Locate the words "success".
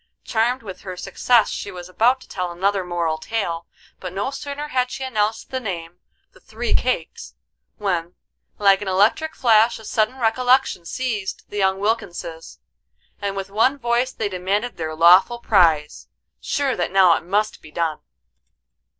0.97-1.51